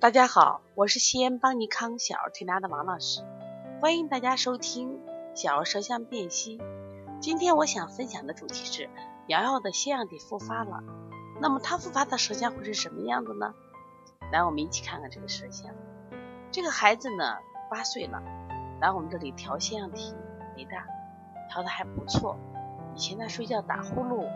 [0.00, 3.22] 大家好，我是西安邦尼康小儿推拿的王老师，
[3.82, 4.98] 欢迎大家收听
[5.34, 6.58] 小儿舌象辨析。
[7.20, 8.88] 今天我想分享的主题是
[9.26, 10.82] 瑶瑶的腺样体复发了，
[11.38, 13.52] 那么她复发的舌象会是什么样子呢？
[14.32, 15.70] 来，我们一起看看这个舌象。
[16.50, 17.36] 这个孩子呢，
[17.70, 18.22] 八岁了，
[18.80, 20.14] 来我们这里调腺样体
[20.56, 20.86] 肥大，
[21.50, 22.38] 调的还不错。
[22.96, 24.26] 以前他睡觉打呼噜，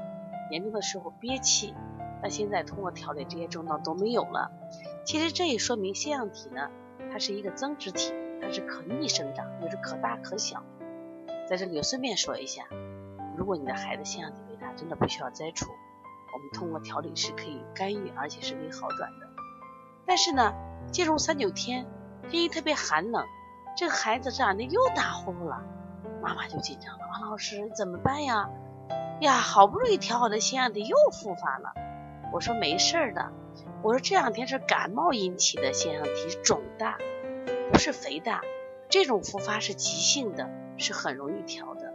[0.51, 1.75] 严重的时候憋气，
[2.23, 4.53] 那现在通过调理，这些症状都没有了。
[5.05, 6.71] 其实这也说明腺样体呢，
[7.13, 10.63] 它是一个增殖体，它是可逆生长，就是可大可小。
[11.47, 12.65] 在这里顺便说一下，
[13.37, 15.71] 如果你的孩子腺样体肥大，真的不需要摘除，
[16.33, 19.29] 我们通过调理是可以干预，而且是可以好转的。
[20.07, 20.55] 但是呢，
[20.91, 21.87] 进入三九天，
[22.31, 23.27] 天气特别寒冷，
[23.77, 25.63] 这个孩子这两天又打呼噜了，
[26.23, 28.49] 妈妈就紧张了，王老师怎么办呀？
[29.21, 31.75] 呀，好不容易调好的腺样体又复发了。
[32.35, 33.31] 我说没事儿的。
[33.81, 36.99] 我说这两天是感冒引起的腺样体肿大，
[37.71, 38.43] 不是肥大。
[38.89, 41.95] 这种复发是急性的，是很容易调的。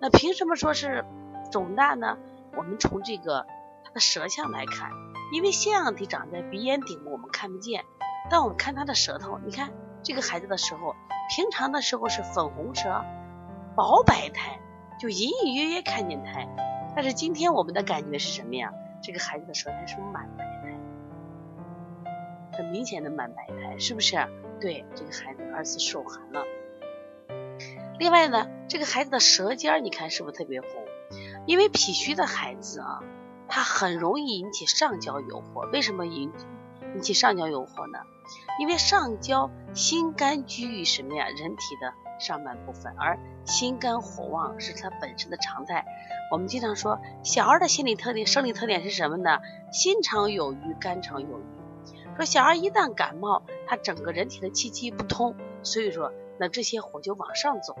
[0.00, 1.04] 那凭什么说是
[1.52, 2.18] 肿大呢？
[2.56, 3.46] 我们从这个
[3.84, 4.90] 它的舌象来看，
[5.32, 7.84] 因为腺样体长在鼻咽顶部，我们看不见。
[8.28, 9.70] 但我们看他的舌头，你看
[10.02, 10.96] 这个孩子的时候，
[11.36, 13.04] 平常的时候是粉红舌、
[13.76, 14.58] 薄白苔，
[14.98, 16.48] 就隐隐约约看见苔。
[16.96, 18.72] 但是今天我们的感觉是什么呀？
[19.02, 20.78] 这个孩子的舌苔是满白苔。
[22.56, 24.16] 很明显的满白苔，是不是？
[24.60, 26.44] 对，这个孩子二次受寒了。
[28.00, 30.70] 另外呢，这个孩子的舌尖你看是不是特别红？
[31.46, 33.00] 因为脾虚的孩子啊，
[33.48, 35.68] 他很容易引起上焦有火。
[35.72, 36.32] 为什么引
[36.94, 38.00] 引起上焦有火呢？
[38.58, 41.26] 因为上焦心肝居于什么呀？
[41.28, 45.84] 人体的上半部分，而心肝火旺是它本身的常态。
[46.30, 49.38] 我们经常说，小儿的心理特点、生理特点是什么呢？
[49.72, 51.42] 心常有余，肝常有余。
[52.16, 57.76] 说小儿一旦感冒，他整个人体的气机不通，所以说那这些火就往上走，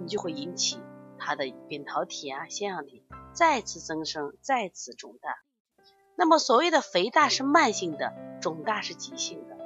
[0.00, 0.78] 你就会引起
[1.18, 5.36] 他的扁桃体啊、腺样体再次增生、再次肿大。
[6.16, 9.56] 那么所谓的肥大是慢性的，肿大是急性的。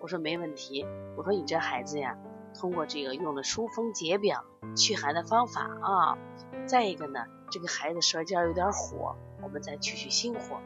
[0.00, 0.86] 我说没问题，
[1.16, 2.16] 我说你这孩子呀，
[2.58, 4.44] 通过这个用了疏风解表、
[4.74, 6.18] 祛寒的方法啊，
[6.66, 10.60] 再一个呢，这个孩子舌尖有点火，我们再去去心火。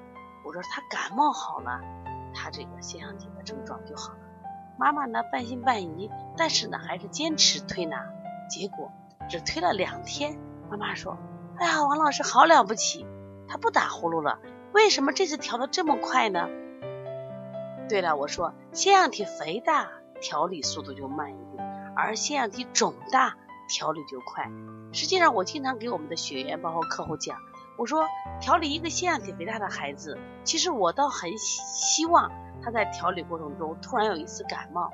[0.44, 1.80] 我说他感冒好了。
[2.36, 4.18] 他这个腺样体的症状就好了，
[4.76, 8.06] 妈妈呢半信半疑，但是呢还是坚持推拿，
[8.50, 8.90] 结果
[9.30, 10.36] 只推了两天，
[10.68, 11.16] 妈妈说
[11.58, 13.06] ：“哎呀，王老师好了不起，
[13.46, 14.40] 他不打呼噜了，
[14.72, 16.48] 为什么这次调的这么快呢？”
[17.88, 19.88] 对了，我说腺样体肥大
[20.20, 21.63] 调理速度就慢一点，
[21.96, 23.36] 而腺样体肿大
[23.68, 24.50] 调理就快。
[24.92, 27.38] 实际上我经常给我们的学员包括客户讲。
[27.76, 28.06] 我说
[28.40, 32.30] 调理一个腺样体肥大的孩子，其实我倒很希望
[32.62, 34.92] 他在调理过程中突然有一次感冒，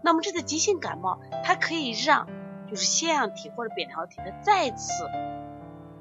[0.00, 2.26] 那么这次急性感冒，它可以让
[2.70, 5.06] 就是腺样体或者扁桃体它再次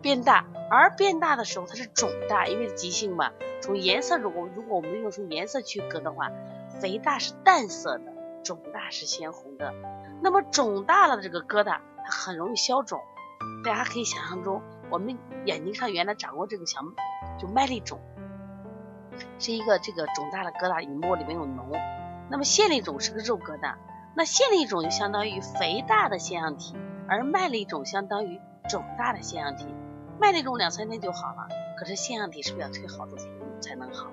[0.02, 3.32] 变大，而变大的时候它是肿大，因为急性嘛。
[3.62, 6.32] 从颜色如果如果我们用从颜色区隔的话，
[6.80, 8.13] 肥大是淡色的，
[8.44, 9.74] 肿大是鲜红的。
[10.22, 13.00] 那么肿大了的这个疙瘩，它很容易消肿，
[13.64, 14.62] 大家可以想象中。
[14.90, 16.80] 我们眼睛上原来长过这个小，
[17.40, 18.00] 就麦粒肿，
[19.40, 21.80] 是一个这个肿大的疙瘩，你摸里面有脓。
[22.30, 23.76] 那么腺粒肿是个肉疙瘩，
[24.16, 26.76] 那腺粒肿就相当于肥大的腺样体，
[27.08, 28.40] 而麦粒肿相当于
[28.70, 29.68] 肿大的腺样体。
[30.20, 33.28] 麦粒肿两三天就好了，可是腺样体是不是要推好多天
[33.60, 34.08] 才能好？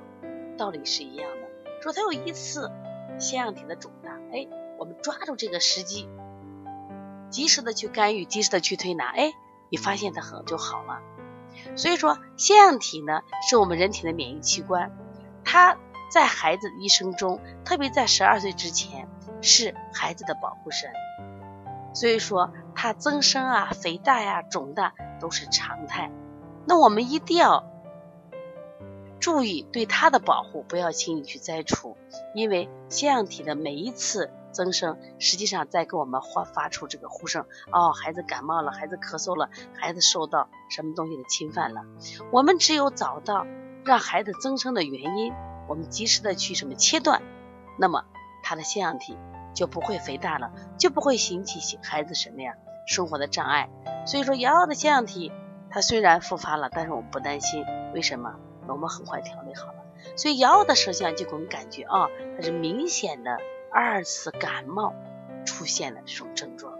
[0.56, 1.82] 道理是一样的。
[1.82, 2.70] 说他有一次
[3.18, 3.92] 腺样体的肿，
[4.32, 4.48] 哎，
[4.78, 6.08] 我们抓住这个时机，
[7.30, 9.32] 及时的去干预，及时的去推拿，哎。
[9.72, 10.98] 你发现它很就好了，
[11.76, 14.90] 所以说腺样体呢是我们人体的免疫器官，
[15.44, 15.76] 它
[16.12, 19.06] 在孩子一生中，特别在十二岁之前
[19.42, 20.90] 是孩子的保护神，
[21.94, 26.10] 所以说它增生啊、肥大呀、肿大都是常态，
[26.66, 27.69] 那我们一定要
[29.20, 31.96] 注意对它的保护，不要轻易去摘除，
[32.34, 34.30] 因为腺样体的每一次。
[34.52, 41.82] 增生实际上在给我们发发出这个呼声哦，孩子感冒了，孩子咳嗽了，孩子受到什么东西的侵犯了。
[42.32, 43.46] 我们只有找到
[43.84, 45.32] 让孩子增生的原因，
[45.68, 47.22] 我们及时的去什么切断，
[47.78, 48.04] 那么
[48.42, 49.16] 他的腺样体
[49.54, 52.54] 就不会肥大了，就不会引起孩子什么呀
[52.88, 53.70] 生活的障碍。
[54.04, 55.30] 所以说，瑶瑶的腺样体
[55.70, 57.64] 它虽然复发了，但是我们不担心，
[57.94, 58.34] 为什么？
[58.72, 59.84] 我们很快调理好了。
[60.16, 63.38] 所以瑶瑶的舌象就给我们感觉啊，它是明显的。
[63.72, 64.92] 二次感冒
[65.46, 66.76] 出现的这种症状，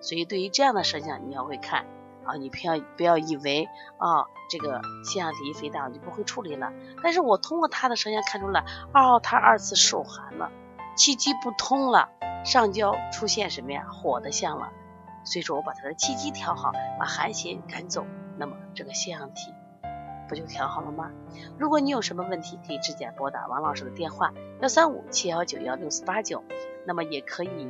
[0.00, 1.86] 所以对于这样的舌象，你要会看
[2.24, 6.72] 啊，你不要不要以为啊，这个腺样体肥大就不会处理了。
[7.04, 10.50] 但是我通过他的舌象看出了，哦，他二次受寒了，
[10.96, 12.08] 气机不通了，
[12.44, 13.86] 上焦出现什么呀？
[13.88, 14.72] 火的象了。
[15.22, 18.04] 所以说我把他的气机调好，把寒邪赶走，
[18.38, 19.54] 那么这个腺样体
[20.28, 21.10] 不就调好了吗？
[21.58, 26.42] 如果你有什么问题，可以直接拨打王老师的电话幺三五七幺九幺六四八九，
[26.86, 27.68] 那么也可以，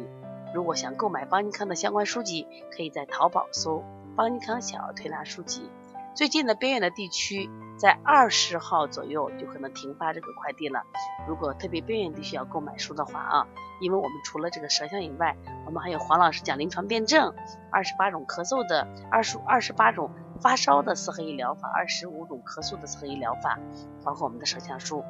[0.54, 3.82] 如果想购买邦尼康的相关书籍，可以在淘宝搜
[4.16, 5.70] 邦尼康小儿推拿书籍。
[6.14, 10.84] 最近的边远的地区，在二十号左右就可能停发这个快递了。
[11.26, 13.48] 如果特别边远地区要购买书的话啊，
[13.80, 15.36] 因为我们除了这个舌象以外，
[15.66, 17.34] 我们还有黄老师讲临床辩证，
[17.72, 20.08] 二十八种咳嗽的，二十二十八种
[20.44, 23.58] 发烧的四合一疗法，二十五种咳嗽的四合一疗法，
[24.04, 25.02] 包括我们的舌象书，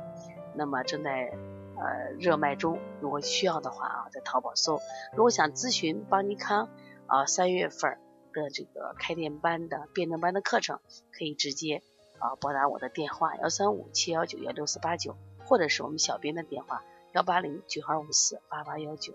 [0.55, 1.37] 那么正在
[1.77, 2.79] 呃热卖中。
[3.01, 4.79] 如果需要的话啊，在淘宝搜。
[5.17, 6.69] 如果想咨询邦尼康
[7.09, 7.99] 啊，三月份。
[8.35, 10.81] 的这个开店班的辩证班的课程，
[11.17, 11.85] 可以直接
[12.19, 15.17] 啊拨打我的电话幺三五七幺九幺六四八九，
[15.47, 16.83] 或者是我们小编的电话
[17.13, 19.15] 幺八零九二五四八八幺九。